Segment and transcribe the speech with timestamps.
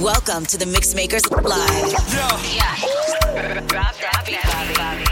[0.00, 1.92] Welcome to the Mixmakers Live.
[2.54, 2.74] Yeah.
[3.66, 5.04] Drop that beat, Bobby.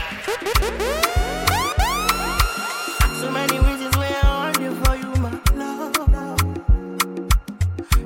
[3.21, 5.93] So many reasons why I want you for you, my love.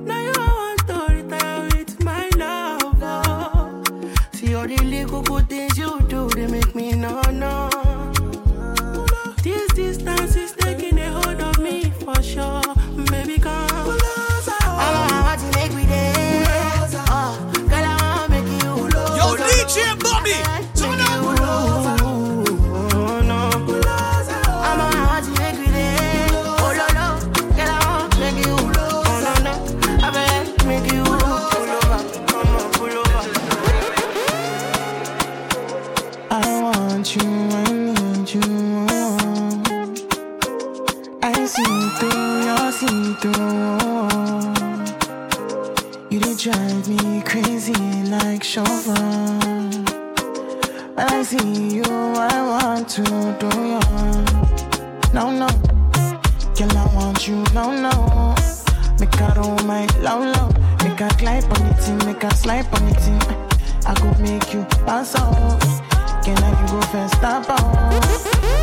[0.05, 3.03] Now you want to retire with my love.
[3.03, 3.83] oh.
[4.33, 7.21] See all the little good things you do, they make me no
[51.23, 53.03] I see you, I want to
[53.39, 53.79] do you.
[55.15, 55.47] No, no.
[56.57, 58.35] Girl, I want you, no, no.
[58.99, 60.51] Make a roll my low, low.
[60.83, 62.99] Make a climb on it, make a slide on it.
[63.87, 65.61] I could make you pass out.
[66.25, 67.71] Can I you go first, stop out?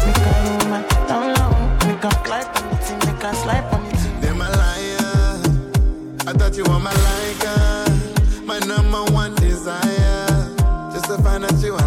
[0.06, 1.54] Make a roll my low, low.
[1.88, 4.22] Make a climb on it, make a slide on it.
[4.22, 5.40] Them a liar.
[6.28, 10.50] I thought you were my liker, my number one desire.
[10.92, 11.79] Just to find out you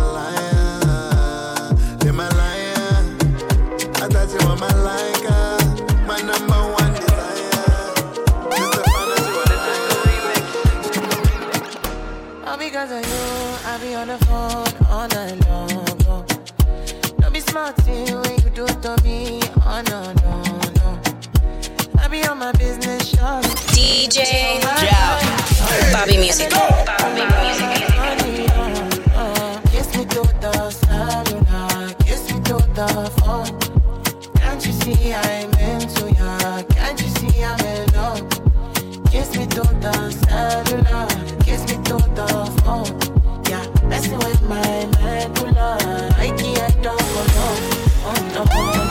[12.83, 13.23] because of you,
[13.65, 16.27] I be on the phone all night long.
[17.21, 19.41] Don't be smart when you do it to me.
[19.65, 20.43] Oh no, no,
[20.79, 21.01] no.
[22.01, 23.55] I be on my business, shawty.
[23.71, 24.61] DJ
[25.93, 26.51] Bobby Music.
[26.51, 27.71] Bobby Music.
[29.71, 33.53] Kiss me to the cellular, kiss me to the phone.
[34.35, 36.63] Can't you see I'm into ya?
[36.65, 38.32] Can't you see I'm in love?
[39.23, 41.07] Kiss me to the cellular,
[41.45, 42.27] kiss me to the
[42.65, 42.91] phone.
[43.49, 45.79] Yeah, messing with my medulla.
[46.19, 47.63] I can't talk alone.
[48.05, 48.82] Oh no,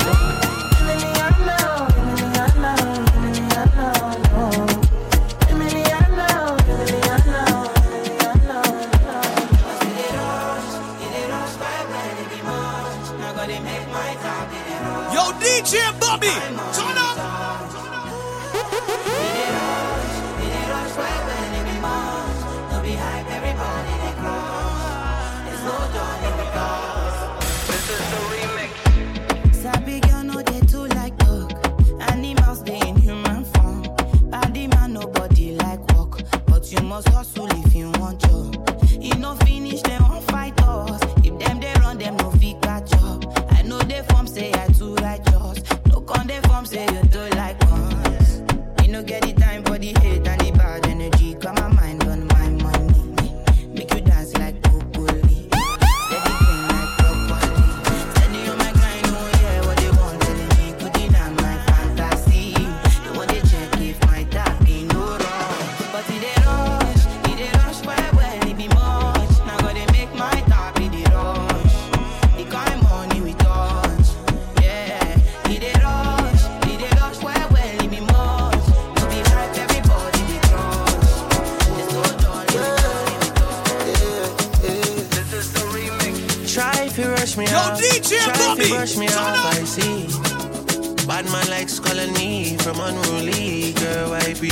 [87.31, 87.80] Try if you rush me Yo, off.
[87.80, 89.53] DJ Try Bobby, you brush me turn off, up.
[89.53, 91.08] I see.
[91.08, 93.74] Bad man likes calling me from unruly.
[93.74, 94.50] Girl, why be?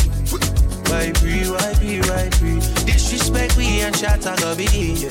[0.87, 1.49] Why be?
[1.49, 1.99] Why be?
[2.01, 2.59] Why be?
[2.85, 4.63] Disrespect we and shot I go be.
[4.95, 5.09] yeah.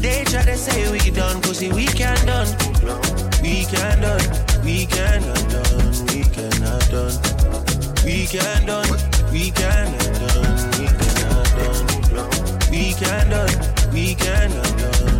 [0.00, 2.48] They try to say we done, pussy we can done.
[3.42, 4.64] We can done.
[4.64, 6.06] We can done.
[6.08, 7.12] We cannot done.
[8.04, 8.88] We can done.
[9.32, 10.10] We can done.
[10.20, 10.70] We cannot done.
[10.72, 12.70] We can done.
[12.70, 13.92] We can done.
[13.92, 15.19] We cannot done.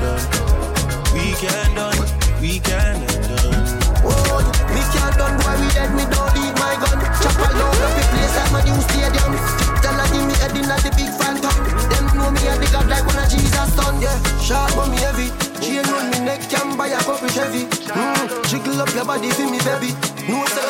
[0.00, 1.92] We can done.
[2.40, 3.80] We can done.
[4.00, 4.40] Whoa,
[4.72, 7.04] me can't done boy, we dead, me don't need my gun.
[7.20, 9.36] Chop all over the place like my new stadium.
[9.84, 11.52] Tell her give me in at the big phantom.
[11.92, 14.16] Them know me a the god like one of Jesus son, yeah.
[14.40, 15.28] Sharp but me heavy.
[15.60, 17.68] Chain on me neck can buy a couple Chevy.
[17.68, 19.92] Mm, jiggle up your body for me, baby.
[20.32, 20.64] No say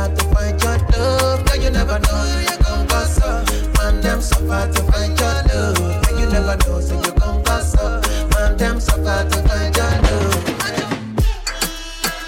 [0.00, 1.44] suffer to find your love.
[1.44, 3.76] Girl, you never know, you gon' gossip.
[3.78, 6.04] Man, them suffer to find your love.
[6.04, 8.04] Girl, you never know, so you gon' gossip.
[8.34, 10.44] Man, them suffer to find your love.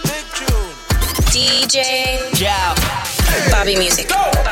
[0.05, 0.75] Big tune.
[1.33, 2.75] DJ Jow.
[3.51, 4.09] Bobby Music.
[4.09, 4.52] Bobby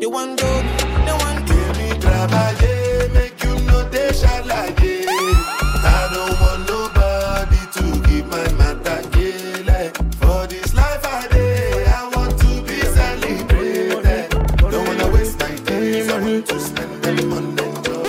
[0.00, 0.76] they want do me,
[1.06, 5.06] they want do Give me travailler, make you know they shall like it.
[5.08, 9.92] I don't want nobody to keep my matter killing.
[10.20, 14.30] For this life I live, I want to be celebrated.
[14.70, 18.04] Don't wanna waste my days, I want to spend them on enjoy.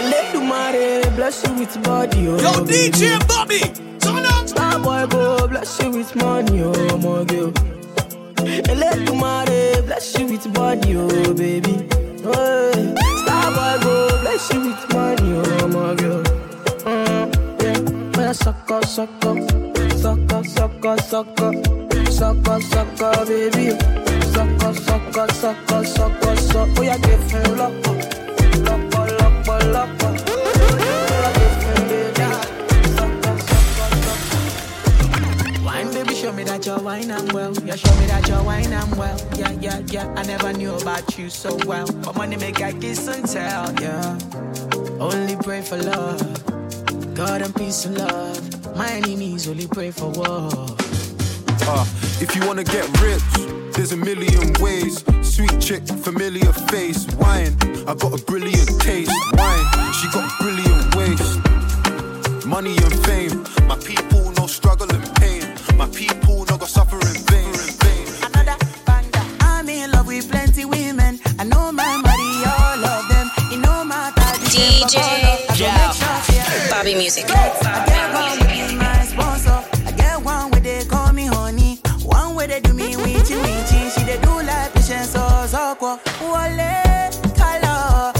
[0.00, 2.38] Eledumare bless you with body, oh.
[2.38, 2.64] Yo.
[2.64, 3.47] DJ Bobby,
[21.12, 21.54] lock up,
[29.72, 30.16] lock up.
[30.28, 32.14] Oh yeah, give him, baby.
[32.96, 35.64] Suck up, suck up, suck up.
[35.64, 37.52] Wine, baby, show me that you're wine and well.
[37.64, 39.20] Yeah, show me that you're wine and well.
[39.36, 40.14] Yeah, yeah, yeah.
[40.16, 41.86] I never knew about you so well.
[41.86, 43.72] But money make I kiss and tell.
[43.80, 44.18] Yeah.
[45.00, 46.20] Only pray for love.
[47.14, 48.76] God and peace and love.
[48.76, 50.77] My enemies only pray for war.
[51.70, 51.84] Uh,
[52.18, 53.22] if you wanna get rich,
[53.74, 55.04] there's a million ways.
[55.20, 57.06] Sweet chick, familiar face.
[57.16, 57.54] Wine,
[57.86, 59.12] I got a brilliant taste.
[59.34, 62.46] Wine, she got brilliant waist.
[62.46, 65.44] Money and fame, my people no struggle and pain.
[65.76, 67.52] My people no go suffer in vain.
[68.24, 68.56] Another
[68.86, 69.26] banger.
[69.40, 71.20] I'm in love with plenty women.
[71.38, 73.28] I know my body, all of them.
[73.52, 75.36] It no matter the DJ color.
[75.36, 75.76] I go Jow.
[75.76, 76.70] make sure, yeah.
[76.70, 77.26] Bobby Music.
[77.28, 78.07] I
[85.88, 88.12] Wale, color.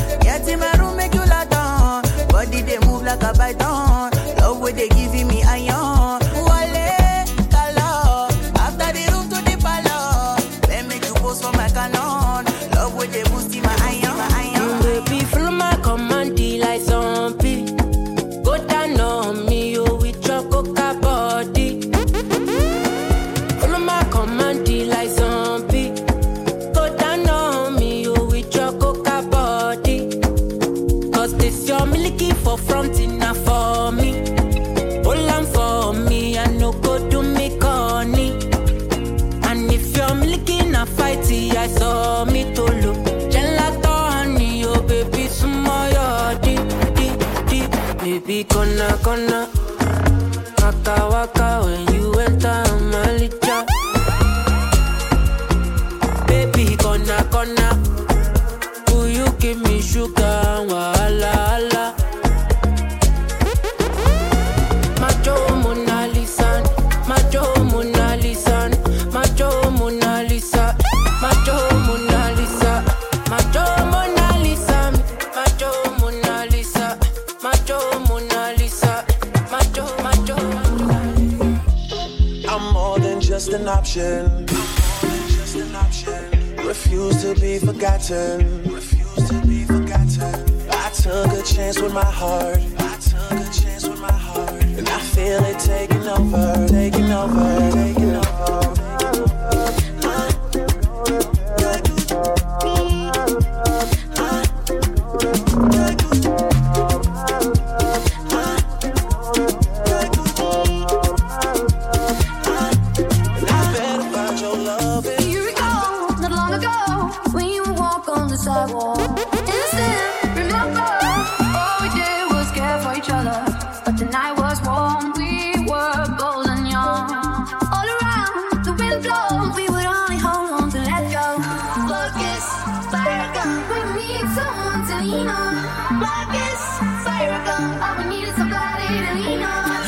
[0.48, 2.02] In my room make you down.
[2.28, 4.10] Body they move like a python.
[4.38, 5.42] Love where they giving me.
[5.44, 8.28] Wale, color.
[8.56, 10.38] After the room to the parlor.
[11.42, 11.68] For my.
[12.74, 13.62] Love they boosting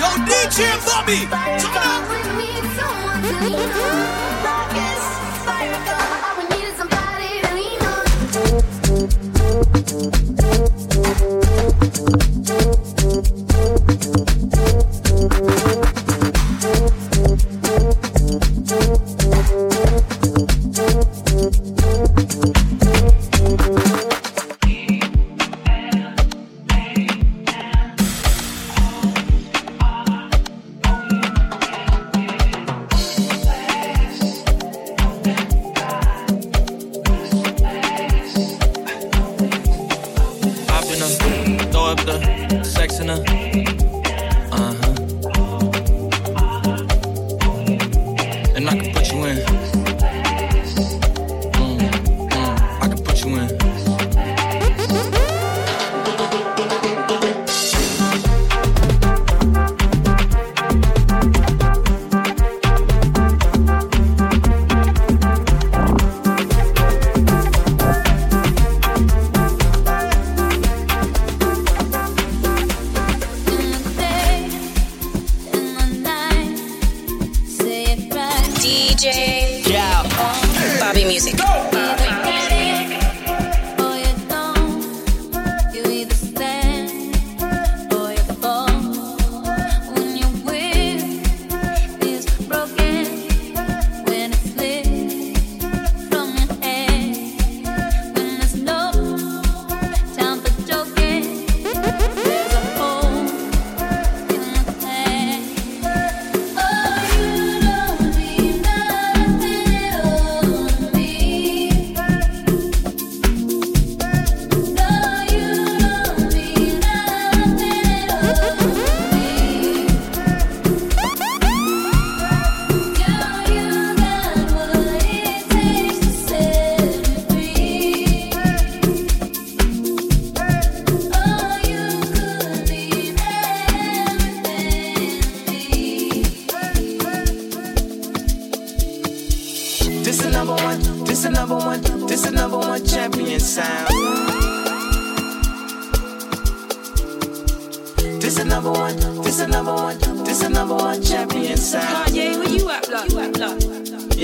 [0.01, 1.29] Yo, DJ Bobby,
[1.61, 1.91] turn up.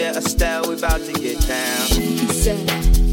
[0.06, 1.86] yeah, Estelle, we about to get down.
[1.86, 3.05] He said,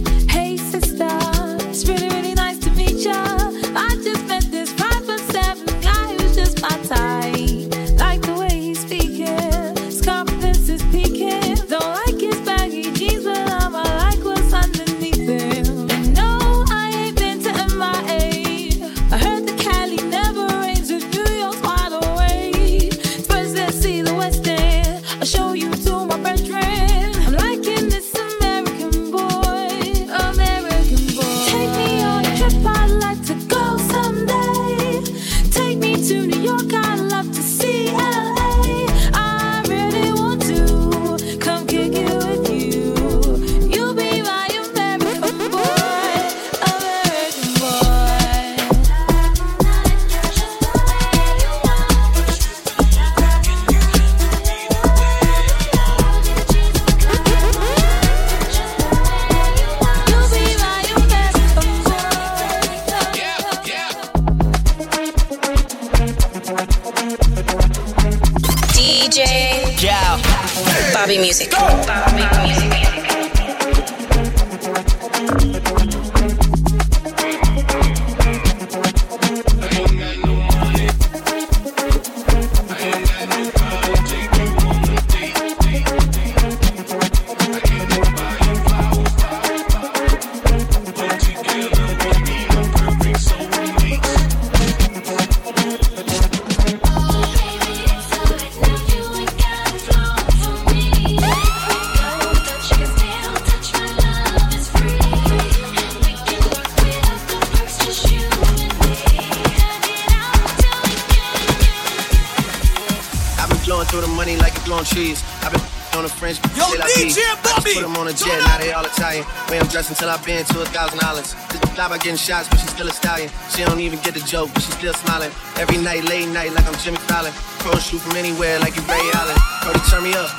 [117.43, 119.25] just Bobby, Put them on a jet, now they all Italian.
[119.49, 121.35] Way I'm dressed until I've been to a thousand dollars.
[121.51, 123.29] This lie by getting shots, but she's still a stallion.
[123.51, 125.31] She don't even get the joke, but she's still smiling.
[125.57, 127.33] Every night, late night, like I'm Jimmy Fallon.
[127.59, 129.37] Pro shoot from anywhere, like you Ray Allen.
[129.61, 130.31] Cody, turn me up.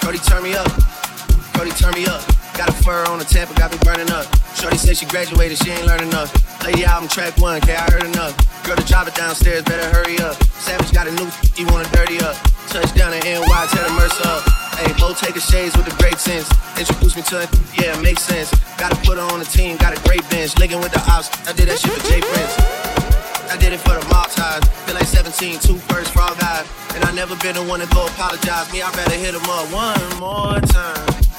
[0.00, 0.70] Cody, turn me up.
[1.54, 2.22] Cody, turn me up.
[2.60, 4.26] Got a fur on the Tampa, got me burning up.
[4.54, 6.28] Shorty said she graduated, she ain't learning enough.
[6.64, 8.36] Lady album track one, okay, I heard enough.
[8.64, 10.36] Girl, to drive it downstairs, better hurry up.
[10.60, 12.36] Savage got a new, he wanna dirty up.
[12.68, 14.59] Touchdown in NY, tell the Mercer up.
[14.80, 16.48] Hey, Mo taking shades with the great sense.
[16.78, 18.48] Introduce me to it, yeah, makes sense.
[18.78, 20.56] Gotta put her on the team, got a great bench.
[20.56, 22.56] Linking with the ops, I did that shit for Jay Prince.
[23.52, 24.64] I did it for the mob ties.
[24.86, 26.64] Feel like 17, two first frog guys.
[26.94, 28.72] And I never been the one to go apologize.
[28.72, 31.29] Me, I better hit him up one more time.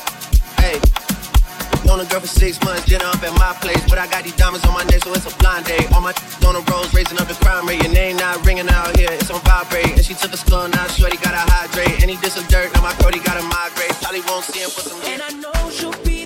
[1.91, 3.84] Known a girl for six months, dinner up at my place.
[3.89, 5.91] But I got these diamonds on my neck, so it's a blind date.
[5.91, 6.15] All my
[6.47, 7.84] on the roads, raising up the crime rate.
[7.84, 9.91] Your name not ringing out here, it's on vibrate.
[9.99, 12.01] And she took a skull, now shorty gotta hydrate.
[12.01, 13.91] And he did some dirt, now my brody gotta migrate.
[13.99, 16.21] Probably won't see him for some And I know she'll be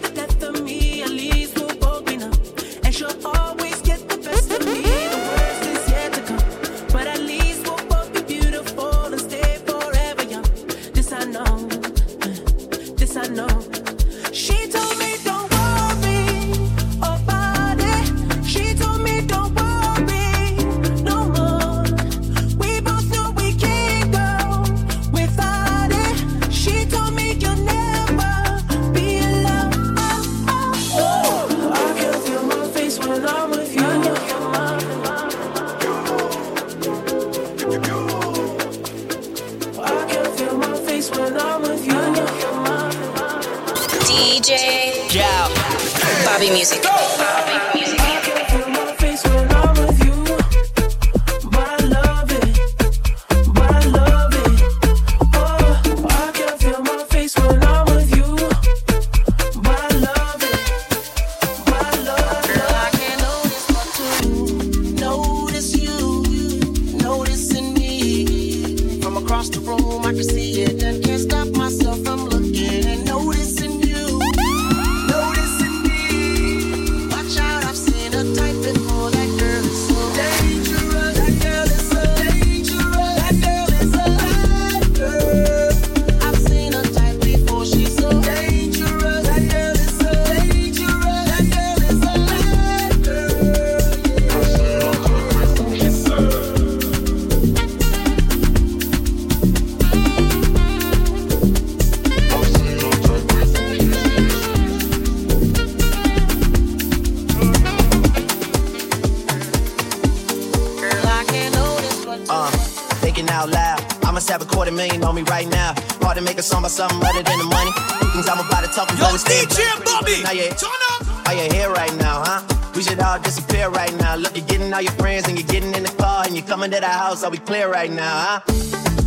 [115.15, 115.73] on me right now.
[116.01, 117.71] Hard to make a song about something other than the money.
[118.13, 119.11] Things I'm about to talk about.
[119.11, 121.27] Yo, DJ Bobby, Now you, turn up.
[121.27, 122.41] Are you here right now, huh?
[122.75, 124.15] We should all disappear right now.
[124.15, 126.71] Look, you're getting all your friends and you're getting in the car and you're coming
[126.71, 127.23] to the house.
[127.23, 128.39] Are we clear right now, huh?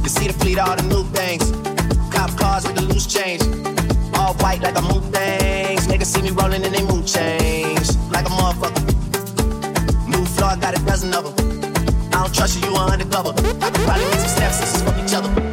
[0.02, 1.44] You see the fleet, all the new things.
[2.14, 3.42] Cop cars with the loose change.
[4.14, 5.86] All white like a moon things.
[5.86, 7.88] Niggas see me rolling in they mood change.
[8.10, 8.82] Like a motherfucker.
[10.08, 11.36] New floor, I got a dozen of them.
[12.12, 13.30] I don't trust you, you are undercover.
[13.60, 15.47] I could probably make some steps sisters from each other.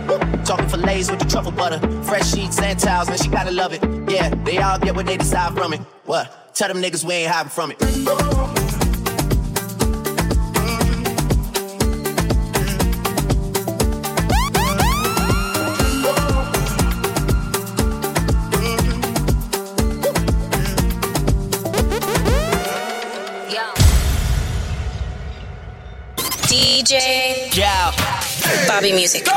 [0.95, 1.79] Fillets with the truffle butter.
[2.03, 3.83] Fresh sheets and towels, man, she gotta love it.
[4.09, 5.81] Yeah, they all get what they decide from it.
[6.05, 6.55] What?
[6.55, 7.79] Tell them niggas we ain't hiding from it.
[26.47, 27.93] DJ Cal.
[28.67, 29.27] Bobby Music.